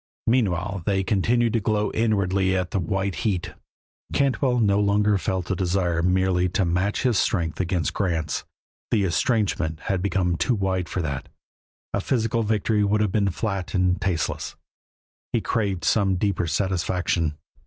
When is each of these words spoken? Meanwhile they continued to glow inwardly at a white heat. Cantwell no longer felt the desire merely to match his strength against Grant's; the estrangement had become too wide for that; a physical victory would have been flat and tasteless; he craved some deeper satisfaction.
Meanwhile 0.25 0.81
they 0.87 1.03
continued 1.03 1.53
to 1.53 1.59
glow 1.59 1.91
inwardly 1.91 2.57
at 2.57 2.73
a 2.73 2.79
white 2.79 3.17
heat. 3.17 3.53
Cantwell 4.11 4.59
no 4.59 4.79
longer 4.79 5.19
felt 5.19 5.45
the 5.45 5.55
desire 5.55 6.01
merely 6.01 6.49
to 6.49 6.65
match 6.65 7.03
his 7.03 7.19
strength 7.19 7.59
against 7.59 7.93
Grant's; 7.93 8.43
the 8.89 9.03
estrangement 9.03 9.79
had 9.81 10.01
become 10.01 10.37
too 10.37 10.55
wide 10.55 10.89
for 10.89 11.03
that; 11.03 11.29
a 11.93 12.01
physical 12.01 12.41
victory 12.41 12.83
would 12.83 12.99
have 13.01 13.11
been 13.11 13.29
flat 13.29 13.75
and 13.75 14.01
tasteless; 14.01 14.55
he 15.33 15.39
craved 15.39 15.85
some 15.85 16.15
deeper 16.15 16.47
satisfaction. 16.47 17.37